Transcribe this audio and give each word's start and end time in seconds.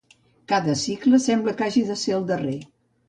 Cada 0.51 0.73
cicle 0.83 1.19
sembla 1.25 1.53
que 1.59 1.67
hagi 1.67 1.85
de 1.91 1.99
ser 2.05 2.17
el 2.21 2.29
darrer. 2.33 2.59